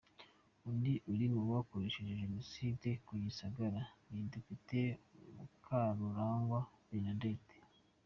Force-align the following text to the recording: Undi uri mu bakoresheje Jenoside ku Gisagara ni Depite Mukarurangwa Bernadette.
Undi 0.67 0.93
uri 1.11 1.25
mu 1.35 1.41
bakoresheje 1.53 2.19
Jenoside 2.23 2.89
ku 3.05 3.11
Gisagara 3.23 3.81
ni 4.11 4.21
Depite 4.31 4.79
Mukarurangwa 5.35 6.59
Bernadette. 6.87 7.55